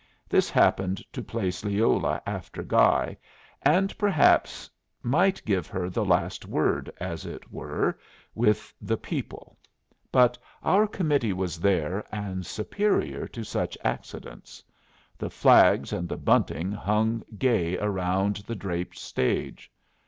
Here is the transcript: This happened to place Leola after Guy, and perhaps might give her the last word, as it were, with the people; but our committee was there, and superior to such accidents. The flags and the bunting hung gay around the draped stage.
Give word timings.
This 0.27 0.49
happened 0.49 0.97
to 1.13 1.21
place 1.21 1.63
Leola 1.63 2.23
after 2.25 2.63
Guy, 2.63 3.19
and 3.61 3.95
perhaps 3.99 4.67
might 5.03 5.45
give 5.45 5.67
her 5.67 5.91
the 5.91 6.03
last 6.03 6.43
word, 6.47 6.91
as 6.99 7.23
it 7.23 7.51
were, 7.51 7.99
with 8.33 8.73
the 8.81 8.97
people; 8.97 9.59
but 10.11 10.39
our 10.63 10.87
committee 10.87 11.33
was 11.33 11.59
there, 11.59 12.03
and 12.11 12.47
superior 12.47 13.27
to 13.27 13.43
such 13.43 13.77
accidents. 13.83 14.63
The 15.19 15.29
flags 15.29 15.93
and 15.93 16.09
the 16.09 16.17
bunting 16.17 16.71
hung 16.71 17.21
gay 17.37 17.77
around 17.77 18.37
the 18.37 18.55
draped 18.55 18.97
stage. 18.97 19.69